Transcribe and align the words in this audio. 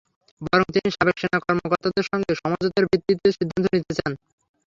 বরং 0.41 0.67
তিনি 0.75 0.89
সাবেক 0.91 1.15
সেনা 1.19 1.37
কর্মকর্তাদের 1.45 2.05
সঙ্গে 2.11 2.33
সমঝোতার 2.41 2.89
ভিত্তিতে 2.91 3.27
সিদ্ধান্ত 3.37 3.65
নিতে 3.73 3.93
চান। 3.97 4.11